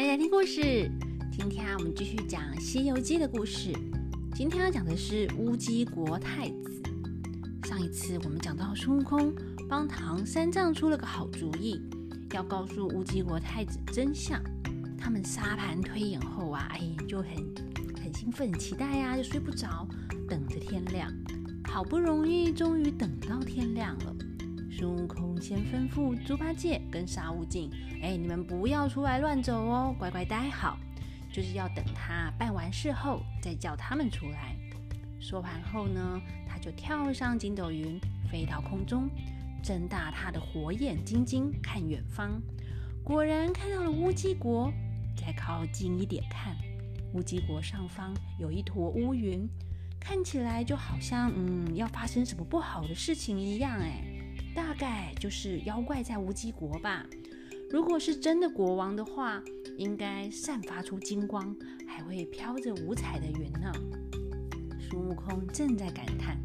[0.00, 0.90] 欢迎来听故事。
[1.30, 3.70] 今天啊，我们继续讲《西游记》的故事。
[4.34, 6.82] 今天要讲的是乌鸡国太子。
[7.64, 9.30] 上一次我们讲到孙悟空
[9.68, 11.82] 帮唐三藏出了个好主意，
[12.32, 14.40] 要告诉乌鸡国太子真相。
[14.96, 17.28] 他们沙盘推演后啊，哎，就很
[18.02, 19.86] 很兴奋、很期待呀，就睡不着，
[20.26, 21.12] 等着天亮。
[21.64, 24.16] 好不容易，终于等到天亮了。
[24.80, 30.78] 孙悟空先吩咐猪八戒跟沙悟净：“哎，你们不要出来乱走哦，乖乖待好。
[31.30, 34.56] 就是要等他办完事后，再叫他们出来。”
[35.20, 38.00] 说完后呢，他就跳上筋斗云，
[38.32, 39.06] 飞到空中，
[39.62, 42.40] 睁大他的火眼金睛看远方，
[43.04, 44.72] 果然看到了乌鸡国。
[45.14, 46.56] 再靠近一点看，
[47.12, 49.46] 乌鸡国上方有一坨乌云，
[50.00, 54.09] 看起来就好像嗯要发生什么不好的事情一样，哎。
[54.80, 57.04] 大概就是妖怪在无极国吧。
[57.70, 59.42] 如果是真的国王的话，
[59.76, 61.54] 应该散发出金光，
[61.86, 63.70] 还会飘着五彩的云呢。
[64.80, 66.38] 孙悟空正在感叹，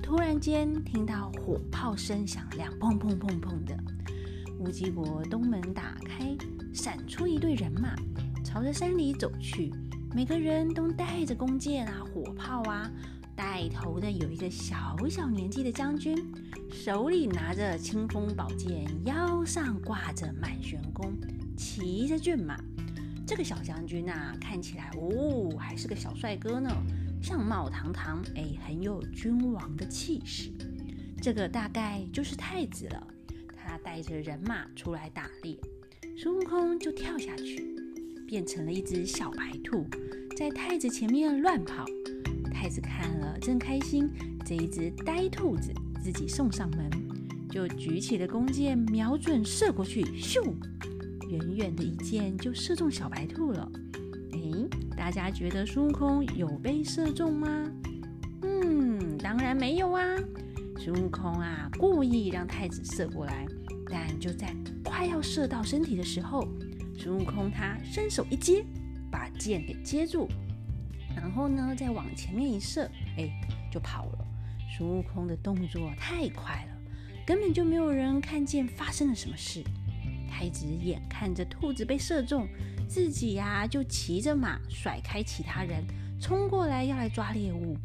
[0.00, 3.76] 突然间听到火炮声响亮，砰砰砰砰的。
[4.60, 6.36] 无极国东门打开，
[6.72, 7.96] 闪出一队人马，
[8.44, 9.72] 朝着山里走去。
[10.14, 12.88] 每个人都带着弓箭啊，火炮啊。
[13.36, 16.16] 带头的有一个小小年纪的将军，
[16.74, 21.14] 手里拿着青锋宝剑，腰上挂着满玄弓，
[21.56, 22.58] 骑着骏马。
[23.24, 26.68] 这个小将军啊，看起来哦，还是个小帅哥呢，
[27.22, 30.50] 相貌堂堂，哎，很有君王的气势。
[31.22, 33.06] 这个大概就是太子了。
[33.56, 35.56] 他带着人马出来打猎，
[36.18, 37.72] 孙悟空就跳下去，
[38.26, 39.86] 变成了一只小白兔，
[40.36, 41.86] 在太子前面乱跑。
[42.52, 44.10] 太子看了真开心，
[44.44, 45.72] 这一只呆兔子
[46.04, 46.90] 自己送上门，
[47.48, 50.54] 就举起了弓箭，瞄准射过去，咻，
[51.30, 53.66] 远远的一箭就射中小白兔了。
[54.32, 54.38] 哎，
[54.94, 57.48] 大家觉得孙悟空有被射中吗？
[58.42, 60.04] 嗯，当然没有啊。
[60.78, 63.46] 孙悟空啊，故意让太子射过来，
[63.86, 64.54] 但就在
[64.84, 66.46] 快要射到身体的时候，
[66.98, 68.62] 孙悟空他伸手一接，
[69.10, 70.28] 把箭给接住。
[71.16, 72.82] 然后呢，再往前面一射，
[73.16, 73.30] 哎，
[73.72, 74.23] 就跑了。
[74.76, 76.76] 孙悟空的动作太快了，
[77.24, 79.62] 根本就没有人看见发生了什么事。
[80.28, 82.48] 太子眼看着兔子被射中，
[82.88, 85.84] 自己呀就骑着马甩开其他人，
[86.20, 87.76] 冲过来要来抓猎物。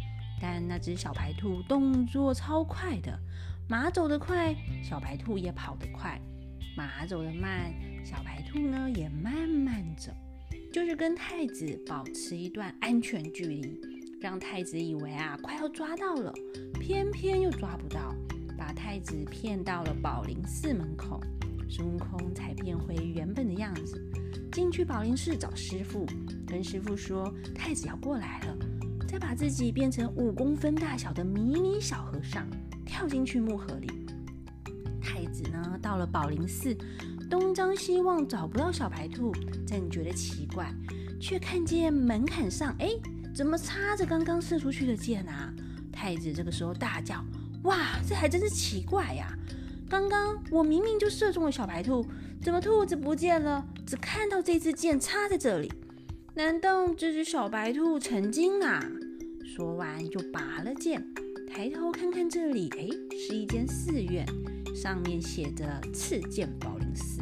[0.42, 3.20] 但那只小白兔动作超快的，
[3.68, 6.18] 马走得快，小白兔也跑得快；
[6.76, 7.72] 马走得慢，
[8.04, 10.12] 小白兔呢也慢慢走。
[10.74, 13.80] 就是跟太子保持一段安全距离，
[14.20, 16.34] 让太子以为啊快要抓到了，
[16.74, 18.14] 偏偏又抓不到，
[18.58, 21.22] 把太子骗到了宝林寺门口，
[21.70, 24.02] 孙悟空才变回原本的样子，
[24.52, 26.06] 进去宝林寺找师傅，
[26.46, 28.58] 跟师傅说太子要过来了，
[29.08, 32.46] 再把自己变成五公分大小的迷你小和尚，
[32.86, 33.88] 跳进去木盒里。
[35.02, 36.76] 太子呢到了宝林寺。
[37.30, 39.32] 东张西望找不到小白兔，
[39.66, 40.74] 正觉得奇怪，
[41.22, 42.90] 却看见门槛上，哎，
[43.40, 45.50] 怎么插着刚刚射出去的箭啊？
[45.94, 47.24] 太子这个时候大叫
[47.64, 49.34] ：“哇，这还真是奇怪呀！
[49.90, 52.06] 刚刚我明明就射中了小白兔，
[52.42, 53.66] 怎么兔子不见了？
[53.88, 55.72] 只看到这支箭插在这里，
[56.36, 58.86] 难道这只小白兔成精啊？”
[59.56, 61.02] 说完就拔了剑，
[61.48, 62.90] 抬头看看这里，哎，
[63.26, 64.26] 是一间寺院。
[64.76, 67.22] 上面写着“赐剑宝林寺”。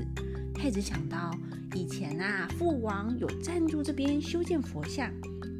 [0.51, 1.29] 太子想到
[1.75, 5.13] 以前啊，父王有赞助这边修建佛像，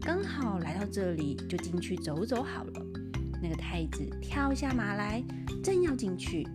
[0.08, 2.82] 刚好来到这里，就进去走走好了。
[3.44, 5.22] 那个太子跳下马来，
[5.62, 6.48] 正要进去，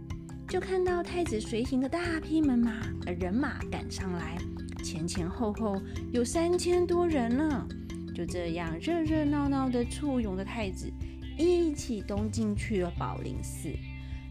[0.48, 2.80] 就看到太子随行的大批门马、
[3.20, 4.38] 人马赶上来，
[4.82, 5.78] 前前后后
[6.14, 7.68] 有三千多人呢。
[8.14, 10.90] 就这样热热闹闹的簇拥着太子，
[11.36, 13.68] 一起东进去了宝林寺。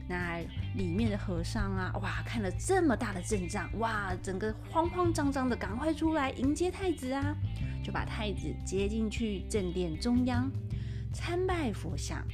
[0.09, 0.40] 那
[0.76, 7.35] 里面的和尚啊，哇，看了这么大的阵仗，哇，整个慌慌张张的，赶快出来迎接太子啊！
[7.83, 10.51] 就把太子接进去正殿中央
[11.13, 12.25] 参拜佛像。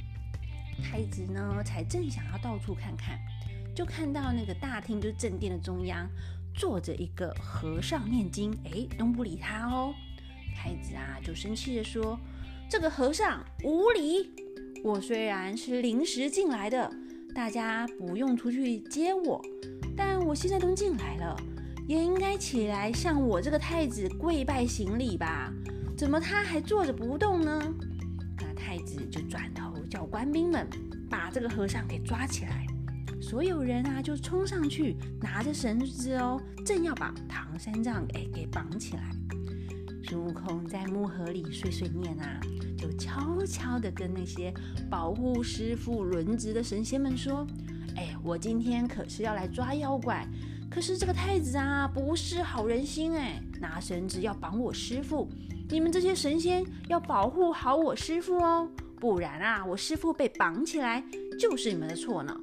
[0.82, 3.18] 太子呢，才正想要到处看看，
[3.74, 6.08] 就看到那个大厅，就是正殿的中央，
[6.54, 9.92] 坐着一个和尚念经，哎，都不理他哦。
[10.54, 12.18] 太子啊，就生气的说
[12.70, 14.30] ：“这个和尚无礼！
[14.84, 16.92] 我虽然是临时进来的。”
[17.34, 19.40] 大家不用出去接我，
[19.96, 21.36] 但我现在都进来了，
[21.88, 25.50] 也应该起来向我这个太子跪拜行礼吧？
[25.96, 27.74] 怎么他还坐着不动呢？
[28.38, 30.68] 那太子就转头叫官兵们
[31.08, 32.66] 把这个和尚给抓起来。
[33.22, 39.10] 所有人啊就冲上去，拿着绳子哦，正要把唐三藏哎给绑起来。
[40.04, 42.38] 孙悟空在木盒里碎碎念啊，
[42.76, 44.52] 就悄悄地跟那些
[44.90, 47.46] 保护师傅轮值的神仙们说
[47.96, 50.26] ：“哎，我今天可是要来抓妖怪，
[50.70, 55.28] 可是这个太子啊不是好人心哎，拿绳子要绑我师傅，
[55.70, 58.68] 你们这些神仙要保护好我师傅哦，
[59.00, 61.02] 不然啊我师傅被绑起来
[61.38, 62.38] 就是你们的错呢。”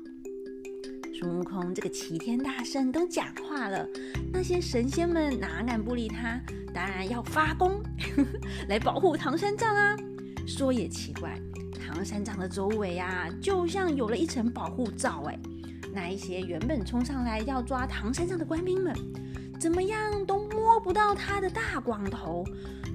[1.18, 3.88] 孙悟空这个齐天大圣都讲话了，
[4.34, 6.42] 那些神仙们哪敢不理他？
[6.74, 7.82] 当然要发功
[8.68, 9.96] 来保护唐三藏啊！
[10.46, 11.40] 说也奇怪，
[11.80, 15.40] 唐三藏的周围啊，就像有了一层保护罩哎。
[15.96, 18.94] 那一些原本冲上来要抓唐三藏的官兵们，
[19.58, 22.44] 怎么样都摸不到他的大光头，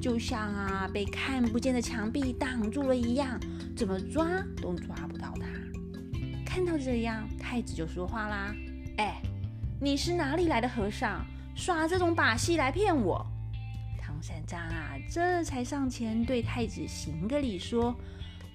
[0.02, 3.41] 就像啊被看不见的墙壁挡住了一样，
[3.75, 4.29] 怎么抓
[4.61, 5.47] 都抓不到他。
[6.44, 8.55] 看到这样，太子就说话啦
[8.99, 9.23] ：“哎，
[9.81, 11.25] 你是哪里来的和尚，
[11.55, 13.25] 耍这种把戏来骗我？”
[13.99, 17.96] 唐三藏啊，这才上前对太子行个礼，说：“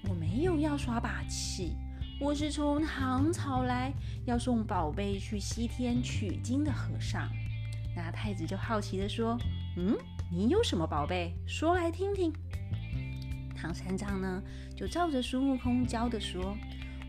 [0.08, 1.72] 我没有要耍把戏，
[2.18, 3.92] 我是从唐朝来，
[4.24, 7.28] 要送宝贝去西天取经的和尚。”
[7.94, 9.38] 那太子就好奇的说
[9.76, 9.94] ：“嗯，
[10.32, 11.34] 你有什么宝贝？
[11.46, 12.32] 说来听听。”
[13.54, 14.42] 唐三藏呢，
[14.74, 16.56] 就照着孙悟空教的说。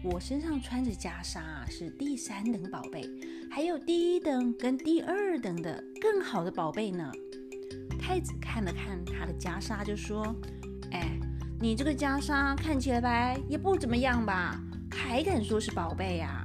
[0.03, 3.09] 我身上穿着袈裟是第三等宝贝，
[3.49, 7.11] 还有第一等跟第二等的更好的宝贝呢。
[7.99, 10.35] 太子看了看他的袈裟，就说
[10.91, 11.17] ：“哎，
[11.59, 14.61] 你这个袈裟看起来也不怎么样吧？
[14.97, 16.43] 还敢说是宝贝呀？”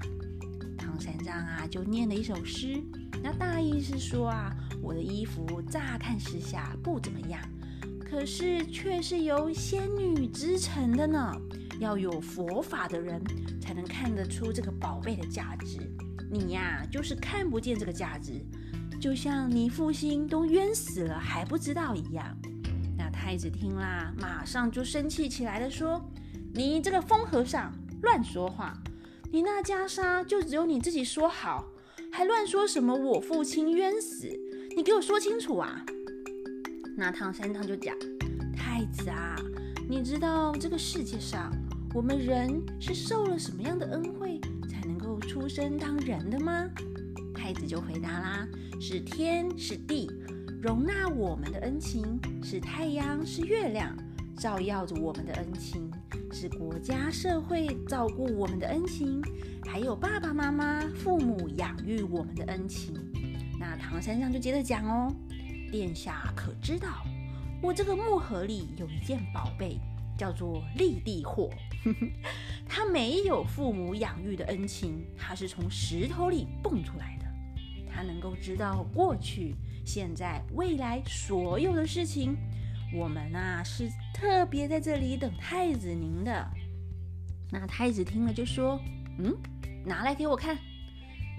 [0.76, 2.82] 唐三藏啊，就念了一首诗，
[3.22, 7.40] 那大意是说啊，我的衣服乍看时下不怎么样，
[7.98, 11.34] 可是却是由仙女织成的呢。
[11.80, 13.20] 要有佛法的人
[13.60, 15.78] 才能看得出这个宝贝的价值，
[16.30, 18.40] 你呀就是看不见这个价值，
[19.00, 22.36] 就像你父亲都冤死了还不知道一样。
[22.96, 26.00] 那太子听啦，马上就生气起来了，说
[26.54, 27.72] ：“你这个疯和尚，
[28.02, 28.76] 乱说话！
[29.30, 31.64] 你那袈裟就只有你自己说好，
[32.12, 34.28] 还乱说什么我父亲冤死？
[34.76, 35.84] 你给我说清楚啊！”
[36.96, 37.96] 那唐三藏就讲
[38.54, 39.36] ：“太子啊，
[39.88, 41.50] 你知道这个世界上……”
[41.94, 46.66] 我们人是受了什么样的恩惠才能够出生当人的吗？
[47.34, 48.48] 太子就回答啦：
[48.80, 50.10] 是天是地
[50.62, 53.94] 容纳我们的恩情，是太阳是月亮
[54.38, 55.90] 照耀着我们的恩情，
[56.32, 59.22] 是国家社会照顾我们的恩情，
[59.66, 62.94] 还有爸爸妈妈父母养育我们的恩情。
[63.60, 65.14] 那唐三藏就接着讲哦：
[65.70, 67.04] 殿下可知道，
[67.62, 69.78] 我这个木盒里有一件宝贝。
[70.14, 71.50] 叫做立地货，
[72.68, 77.24] 他没有父母养育的恩情，他是从石头里蹦出来的，
[77.90, 82.36] 他能够知道过去、现在、未来所有的事情。
[82.94, 86.46] 我们啊是特别在这里等太子您的。
[87.50, 88.78] 那太子听了就说
[89.18, 89.34] ：“嗯，
[89.84, 90.56] 拿来给我看。”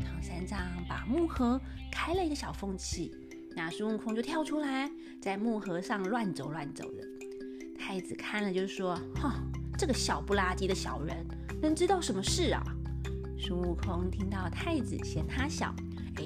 [0.03, 0.59] 唐三藏
[0.89, 1.61] 把木盒
[1.91, 3.11] 开了一个小缝隙，
[3.55, 4.89] 那孙悟空就跳出来，
[5.21, 7.03] 在木盒上乱走乱走的。
[7.79, 9.31] 太子看了就说：“哼，
[9.77, 11.25] 这个小不拉几的小人，
[11.61, 12.63] 能知道什么事啊？”
[13.37, 15.75] 孙悟空听到太子嫌他小，
[16.15, 16.23] 哎，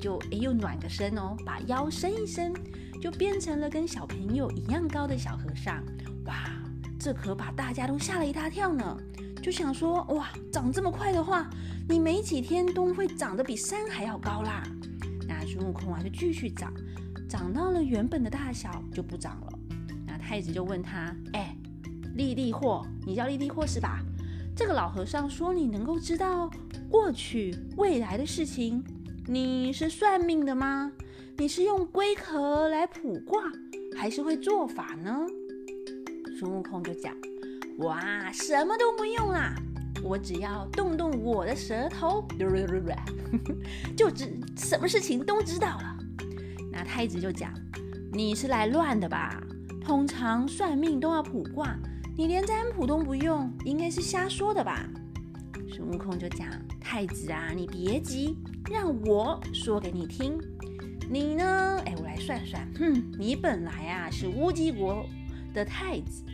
[0.00, 2.52] 就哎又暖个身哦，把腰伸一伸，
[3.00, 5.82] 就变成了跟小朋友一样高的小和尚。
[6.26, 6.50] 哇，
[6.98, 8.96] 这可把大家都吓了一大跳呢。
[9.42, 11.48] 就想说：“哇，长这么快的话，
[11.88, 14.62] 你没几天都会长得比山还要高啦。”
[15.26, 16.70] 那孙悟空啊，就继续长，
[17.26, 19.58] 长到了原本的大小就不长了。
[20.06, 21.56] 那太子就问他：“哎，
[22.16, 24.00] 立地货，你叫立地货是吧？
[24.54, 26.50] 这个老和尚说你能够知道
[26.90, 28.84] 过去未来的事情，
[29.26, 30.92] 你是算命的吗？
[31.40, 33.44] 你是用龟壳来卜卦，
[33.96, 35.26] 还是会做法呢？”
[36.38, 37.16] 孙悟空就讲
[37.80, 39.54] ：“哇，什么都不用啦，
[40.04, 42.22] 我只要动动我的舌头，
[43.96, 45.96] 就知什么事情都知道了。”
[46.70, 47.50] 那太子就讲
[48.12, 49.42] ：“你是来乱的吧？”
[49.80, 51.74] 通常算命都要卜卦，
[52.18, 54.86] 你连占卜都不用，应该是瞎说的吧？
[55.72, 56.46] 孙悟空就讲
[56.78, 58.36] ：“太子啊，你别急，
[58.70, 60.38] 让我说给你听。
[61.12, 61.82] 你呢？
[61.84, 62.64] 哎，我来算算。
[62.78, 65.04] 哼，你本来啊是乌鸡国
[65.52, 66.24] 的太子，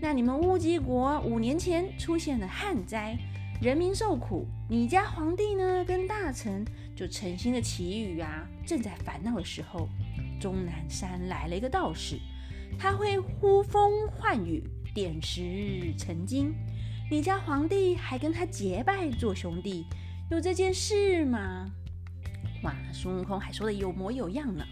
[0.00, 3.18] 那你们乌鸡国五年前出现了旱灾，
[3.60, 8.46] 人民受苦，你家皇帝呢跟大臣就诚心的祈雨啊。
[8.64, 9.88] 正在烦恼的时候，
[10.40, 12.16] 终南山来了一个道士。”
[12.78, 14.62] 他会呼风唤雨，
[14.94, 16.54] 点石成金。
[17.10, 19.84] 你家皇帝还跟他结拜做兄弟，
[20.30, 21.66] 有这件事吗？
[22.62, 24.64] 哇，孙悟空还说的有模有样呢。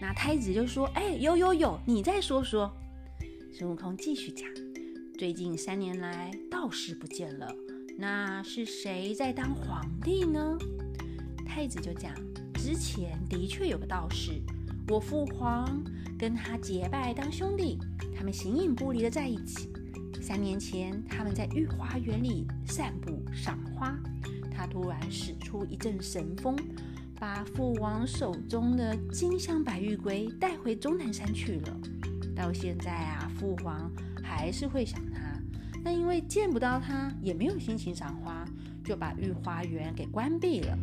[0.00, 2.70] 那太子就说：“哎，有有有，你再说说。”
[3.54, 4.48] 孙悟空继续讲
[5.18, 7.54] ：“最近三年来，道士不见了，
[7.96, 10.58] 那是谁在当皇帝呢？”
[11.46, 12.12] 太子就讲
[12.54, 14.42] ：“之前的确有个道士，
[14.88, 15.82] 我父皇
[16.18, 17.78] 跟他结拜当兄弟，
[18.16, 19.70] 他们形影不离的在一起。
[20.20, 23.96] 三年前，他们在御花园里散步赏花，
[24.50, 26.56] 他突然使出一阵神风，
[27.22, 31.80] 把父王手中的金镶白玉龟带回终南山去了。
[32.34, 33.88] 到现在啊，父皇
[34.24, 35.20] 还是会想他，
[35.84, 38.44] 但因为见不到他，也没有心情赏花，
[38.84, 40.76] 就把御花园给关闭了。”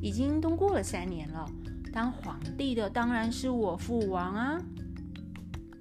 [0.00, 1.46] 已经都过了三年了，
[1.92, 4.58] 当皇帝的当然是我父王啊。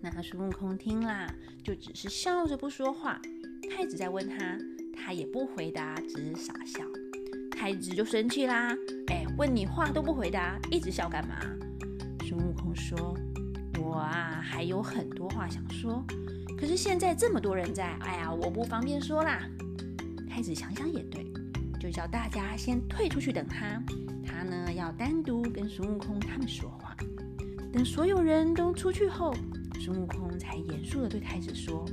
[0.01, 3.17] 那孙悟空听啦，就只是笑着不说话。
[3.73, 4.57] 太子在问他，
[4.93, 6.83] 他也不回答，只是傻笑。
[7.49, 8.75] 太子就生气啦，
[9.41, 11.36] 问你话都不回答，一直笑干嘛？
[12.27, 13.17] 孙悟空说
[13.81, 16.05] ：“我啊，还有很多话想说，
[16.55, 19.41] 可是现在这么多人在，哎呀，我不方便说啦。”
[20.29, 21.25] 太子想想也对，
[21.79, 23.81] 就叫大家先退出去等他。
[24.24, 26.95] 他呢要单独跟孙悟空他们说话，
[27.74, 29.33] 等所有人都出去后，
[29.79, 31.83] 孙悟空才严肃地对太子说：“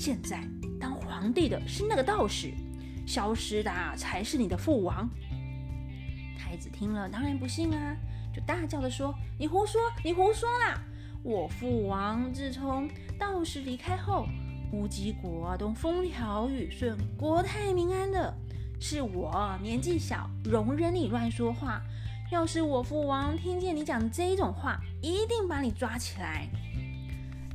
[0.00, 0.42] 现在
[0.80, 2.50] 当皇帝的是那个道士，
[3.06, 5.06] 消失的才是你的父王。”
[6.40, 7.94] 太子听了当然不信啊，
[8.34, 10.80] 就大叫的说：“你胡说，你胡说啦！
[11.22, 14.26] 我父王自从道士离开后，
[14.72, 18.34] 乌鸡国都风调雨顺，国泰民安的。”
[18.80, 21.82] 是我年纪小，容忍你乱说话。
[22.32, 26.48] 要是我父王听见你讲这种话，一定把你抓起来。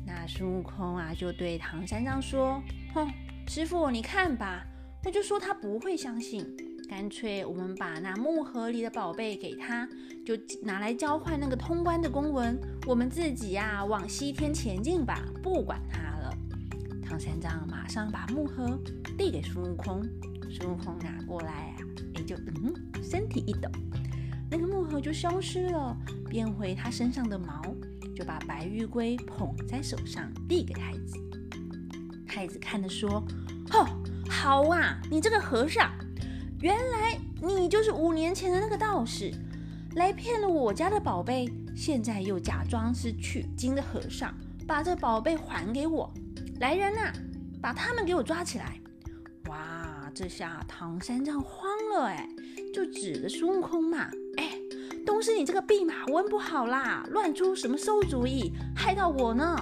[0.06, 2.62] 那孙悟空啊，就对唐三藏说
[2.94, 3.10] ：“哼，
[3.48, 4.64] 师傅，你看吧，
[5.04, 6.46] 我就说他不会相信。
[6.88, 9.88] 干脆我们把那木盒里的宝贝给他，
[10.24, 12.56] 就拿来交换那个通关的公文。
[12.86, 16.32] 我们自己呀，往西天前进吧，不管他了。”
[17.04, 18.78] 唐三藏马上把木盒
[19.18, 20.00] 递给孙悟空。
[20.48, 21.76] 孙悟空拿过来啊，
[22.14, 23.68] 哎，就嗯，身体一抖，
[24.48, 25.96] 那个木盒就消失了，
[26.28, 27.62] 变回他身上的毛，
[28.14, 31.18] 就把白玉龟捧在手上递给太子。
[32.26, 33.24] 太子看着说
[33.70, 33.86] ：“吼，
[34.28, 35.90] 好啊，你这个和尚，
[36.66, 39.32] 原来你就是五年前的那个道士，
[39.94, 44.34] 来骗了我家的宝贝，现在又假装是取经的和尚，
[44.66, 46.12] 把这宝贝还给我。
[46.58, 47.12] 来人呐，
[47.62, 48.80] 把他们给我抓起来！”
[49.48, 50.10] 哇！
[50.12, 52.28] 这下唐三藏慌了，哎，
[52.74, 54.58] 就指着孙悟空嘛，哎，
[55.06, 59.56] 都是你这个弼马温不好啦，乱出什么馊主意，害到我呢。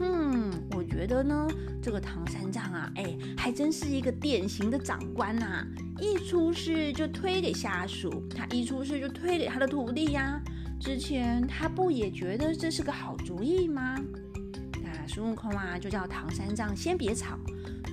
[0.00, 1.46] 嗯，我觉得呢，
[1.82, 5.66] 这个唐三藏啊，哎，还真是一个典型的长官呐，
[6.00, 10.40] 一出事就推给下属，他一出事就推给他的徒弟呀。
[10.80, 13.96] 之前他不也觉得这是个好主意吗？
[14.82, 17.38] 那孙悟空啊，就叫唐三藏先别吵。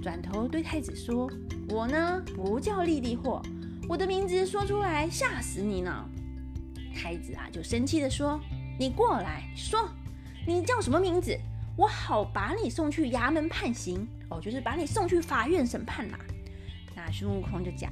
[0.02, 1.30] 转头对太子说
[1.70, 3.42] ：“我呢不叫立地货，
[3.88, 6.06] 我的名字说出来吓死你呢。”
[6.94, 8.42] 太子啊就生气的说
[8.80, 9.88] ：“你过来说，
[10.48, 11.38] 你叫什么名字？
[11.78, 16.20] 我好把你送去衙门判刑哦，就是把你送去法院审判啦。”
[16.96, 17.92] 那孙悟空就讲：“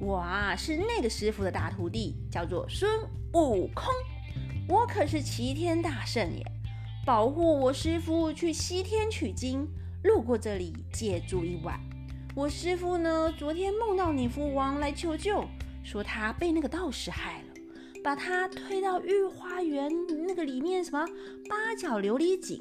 [0.00, 2.90] 我啊是那个师傅的大徒弟，叫做孙
[3.34, 3.86] 悟空，
[4.68, 6.44] 我可是齐天大圣耶，
[7.04, 9.66] 保护我师傅去西天取经。”
[10.02, 11.78] 路过这里借住一晚。
[12.34, 15.44] 我师傅呢，昨天梦到你父王来求救，
[15.82, 17.48] 说他被那个道士害了，
[18.02, 19.92] 把他推到御花园
[20.26, 21.04] 那个里面什么
[21.50, 22.58] 八角琉璃井。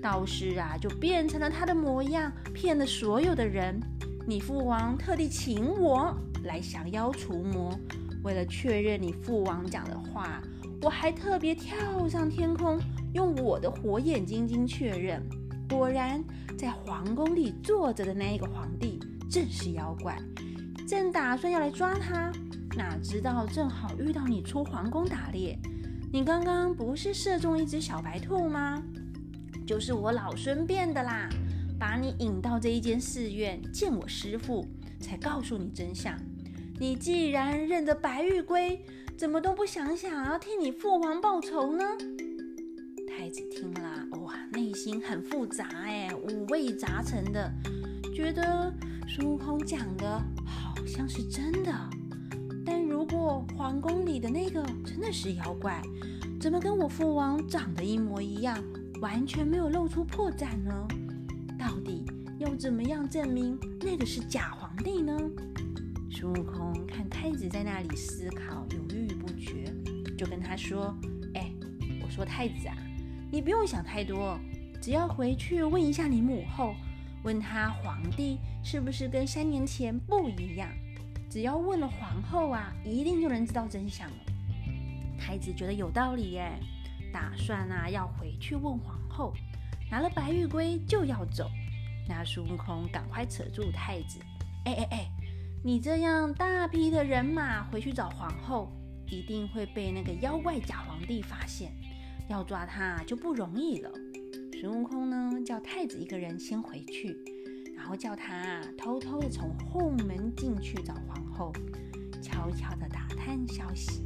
[0.00, 3.78] 道士啊，就变成了他的模样，骗了所有的人。
[4.24, 7.76] 你父王特地请我来降妖除魔，
[8.22, 10.40] 为了确认你父王讲的话，
[10.80, 12.78] 我还特别跳上天空，
[13.14, 15.20] 用我的火眼金睛确认。
[15.68, 16.22] 果然，
[16.56, 20.16] 在皇宫里坐着的那一个皇帝正是妖怪，
[20.86, 22.30] 正打算要来抓他，
[22.76, 25.58] 哪知道正好遇到你出皇宫打猎。
[26.12, 28.80] 你刚刚不是射中一只小白兔吗？
[29.66, 31.28] 就是我老孙变的啦，
[31.82, 34.64] 把你引到这一间寺院见我师父，
[35.00, 36.16] 才告诉你真相。
[36.78, 38.80] 你既然认得白玉龟，
[39.16, 41.84] 怎么都不想想要替你父皇报仇呢？
[43.08, 47.52] 太子听了，哇，内心很复杂，哎，五味杂陈的，
[48.14, 48.72] 觉得
[49.08, 51.72] 孙悟空讲的好像是真的。
[52.64, 55.82] 但如果皇宫里的那个真的是妖怪，
[56.40, 58.56] 怎么跟我父王长得一模一样，
[59.00, 60.86] 完全没有露出破绽呢？
[61.62, 62.04] 到底
[62.40, 65.16] 要怎么样证明那个是假皇帝呢？
[66.10, 67.30] 孙悟空看太。
[67.30, 69.72] 子在那里思考，犹豫不决，
[70.18, 70.92] 就跟他说
[71.34, 71.52] ：“哎，
[72.04, 72.76] 我说太子啊，
[73.30, 74.38] 你不用想太多，
[74.80, 76.74] 只要回去问一下你母后，
[77.22, 80.68] 问他皇帝是不是跟三年前不一样。
[81.30, 84.16] 只要问了皇后啊，一定就能知道真相了。”
[85.16, 86.52] 太子觉得有道理耶，
[87.12, 89.32] 打算啊要回去问皇后，
[89.92, 91.50] 拿了白玉龟就要走。
[92.08, 94.18] 那孙悟空赶快扯住太子
[94.64, 95.06] ：“哎哎哎！”
[95.62, 98.72] 你这样大批的人马回去找皇后，
[99.06, 101.70] 一定会被那个妖怪假皇帝发现，
[102.26, 103.90] 要抓他就不容易了。
[104.58, 107.14] 孙悟空呢，叫太子一个人先回去，
[107.76, 111.52] 然后叫他偷偷的从后门进去找皇后，
[112.22, 114.02] 悄悄的打探消息，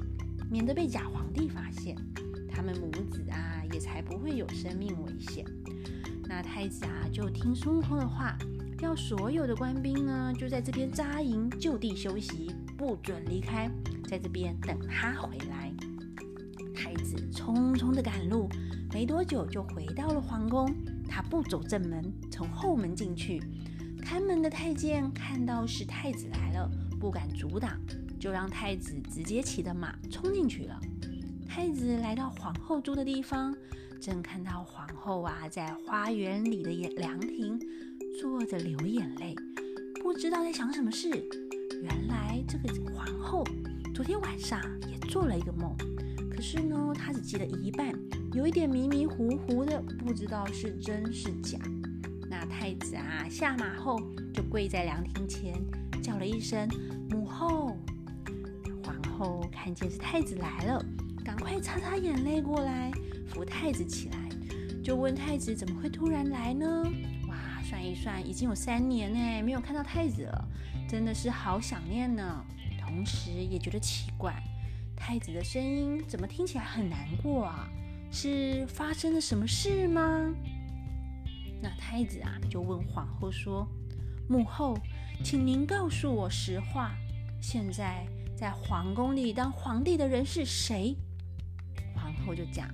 [0.51, 1.97] 免得被假皇帝发现，
[2.57, 5.45] 他们母子啊也才不会有生命危险。
[6.25, 8.39] 那太子啊就听孙悟空的话。
[8.83, 13.71] 要所有的官兵呢，就在这边扎营，就地休息，不准离开，
[14.07, 15.73] 在这边等他回来。
[16.75, 18.51] 太子匆匆的赶路，
[18.93, 20.71] 没多久就回到了皇宫。
[21.09, 23.43] 他不走正门，从后门进去。
[24.03, 26.71] 看门的太监看到是太子来了，
[27.01, 27.81] 不敢阻挡，
[28.21, 30.79] 就让太子直接骑着马冲进去了。
[31.57, 33.57] 太子来到皇后住的地方，
[33.99, 37.59] 正看到皇后啊，在花园里的凉亭。
[38.21, 39.35] 坐着流眼泪，
[40.03, 41.09] 不知道在想什么事。
[41.83, 43.43] 原来这个皇后
[43.95, 45.75] 昨天晚上也做了一个梦，
[46.31, 47.91] 可是呢，她只记得一半，
[48.35, 51.59] 有一点迷迷糊糊的，不知道是真是假。
[52.29, 53.99] 那太子啊下马后
[54.35, 55.55] 就跪在凉亭前，
[56.03, 56.69] 叫了一声
[57.09, 57.75] 母后。
[58.85, 60.85] 皇后看见是太子来了，
[61.27, 62.89] 赶快擦擦眼泪过来
[63.27, 64.17] 扶太子起来，
[64.81, 66.85] 就问太子怎么会突然来呢？
[67.27, 70.49] 哇算一算，已经有三年呢，没有看到太子了，
[70.89, 72.45] 真的是好想念呢。
[72.81, 74.41] 同时也觉得奇怪，
[74.95, 77.69] 太子的声音怎么听起来很难过啊？
[78.13, 80.33] 是发生了什么事吗？
[81.61, 83.67] 那太子啊，就问皇后说
[84.31, 84.79] ：“母后，
[85.25, 86.95] 请您告诉我实话，
[87.43, 90.97] 现在在皇宫里当皇帝的人是谁？”
[92.27, 92.67] 皇后就讲：“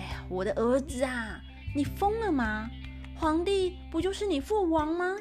[0.00, 1.38] 哎呀，我的儿子啊，
[1.76, 2.70] 你疯了吗？”
[3.14, 5.14] 皇帝不就是你父王吗？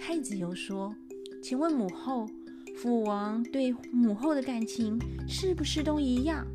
[0.00, 0.94] 太子又说
[1.42, 2.28] ：“请问母后，
[2.76, 6.46] 父王对母后的感情是不是都一样？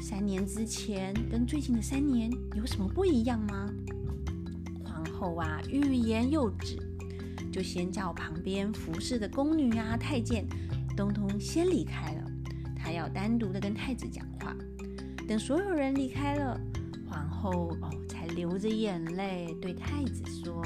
[0.00, 3.68] 三年之前跟最近的三年有什么不一样吗？”
[4.86, 6.78] 皇后啊，欲言又止，
[7.50, 10.46] 就先叫旁边服侍的宫女啊、太监，
[10.96, 12.30] 通通先离开了。
[12.76, 14.56] 她要单独的跟太子讲话。
[15.26, 16.60] 等所有人离开了，
[17.08, 18.26] 皇后哦才。
[18.36, 20.60] 流着眼泪对太子说：“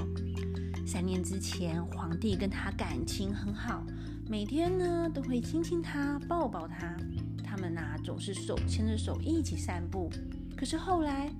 [0.85, 3.85] 三年之前，皇帝跟他感情很好，
[4.29, 6.97] 每天呢都会亲亲他、抱抱他。
[7.45, 10.11] 他们呐总是手牵着手一起散步。
[10.57, 11.31] 可是后来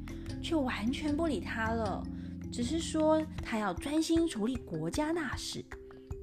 [0.41, 2.01] 却完全不理他了，
[2.53, 5.65] 只是说他要专心处理国家大事。”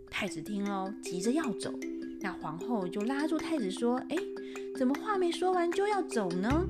[0.09, 1.73] 太子听了，急着要走，
[2.21, 4.15] 那皇后就拉住太子说：“哎，
[4.77, 6.65] 怎么话没说完就要走呢？”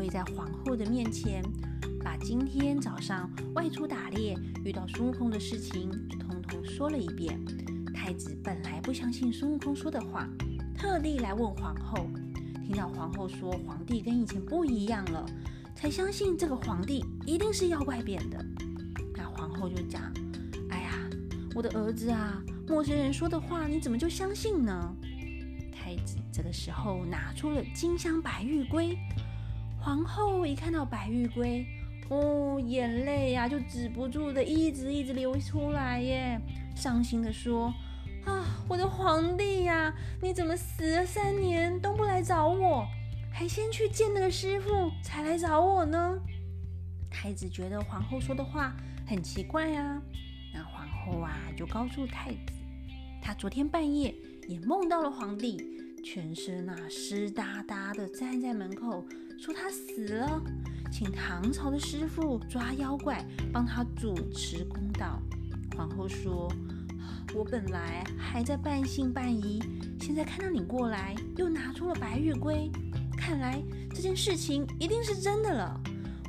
[0.00, 1.42] 跪在皇后的面前，
[2.02, 4.34] 把今天早上外出打猎
[4.64, 7.38] 遇到孙悟空的事情通通说了一遍。
[7.92, 10.26] 太子本来不相信孙悟空说的话，
[10.74, 12.08] 特地来问皇后。
[12.66, 15.26] 听到皇后说皇帝跟以前不一样了，
[15.76, 18.42] 才相信这个皇帝一定是妖怪变的。
[19.14, 20.00] 那皇后就讲
[20.72, 20.92] ：“哎呀，
[21.54, 24.96] 我的儿子啊，陌生人说的话你怎么就相信呢？”
[25.70, 28.96] 太子这个时候拿出了金镶白玉龟。
[29.82, 31.66] 皇后一看到白玉龟，
[32.10, 36.38] 哦，眼泪呀就止不住的一直一直流出来耶，
[36.76, 37.72] 伤心的说
[38.26, 42.86] ：“啊，我的皇帝呀，你怎么死了三年都不来找我，
[43.32, 46.20] 还先去见那个师傅才来找我呢？”
[47.10, 50.00] 太子觉得皇后说的话很奇怪啊，
[50.52, 52.52] 那皇后啊就告诉太子，
[53.22, 54.14] 她昨天半夜
[54.46, 55.56] 也梦到了皇帝，
[56.04, 59.02] 全身啊湿哒哒的站在门口。
[59.40, 60.42] 说他死了，
[60.92, 65.18] 请唐朝的师傅抓妖怪，帮他主持公道。
[65.74, 66.46] 皇后说
[67.34, 69.58] ：“我本来还在半信半疑，
[69.98, 72.70] 现在看到你过来，又拿出了白玉龟，
[73.16, 73.58] 看来
[73.94, 75.80] 这件事情一定是真的了。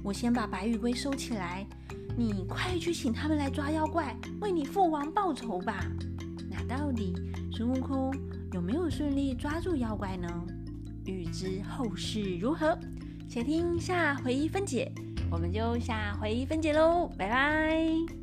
[0.02, 1.68] 我先把白玉龟收起来，
[2.18, 5.86] 你快去请他们来抓妖怪，为你父王报仇吧。”
[6.50, 7.14] 那到底
[7.52, 8.16] 孙悟空
[8.54, 10.30] 有没有顺利抓住妖怪呢？
[11.04, 12.78] 欲知后事如何？
[13.32, 14.92] 且听下回分解，
[15.32, 18.21] 我们就下回分解喽，拜拜。